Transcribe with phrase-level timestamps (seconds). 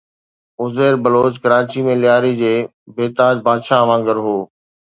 [0.63, 2.53] عزير بلوچ ڪراچيءَ ۾ لياري جي
[2.95, 4.37] بي تاج بادشاهه وانگر هو.